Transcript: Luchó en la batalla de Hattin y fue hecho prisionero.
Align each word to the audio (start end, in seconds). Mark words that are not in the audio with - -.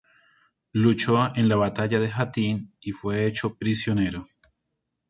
Luchó 0.73 1.31
en 1.35 1.47
la 1.47 1.57
batalla 1.57 1.99
de 1.99 2.11
Hattin 2.11 2.73
y 2.81 2.91
fue 2.91 3.27
hecho 3.27 3.53
prisionero. 3.55 4.25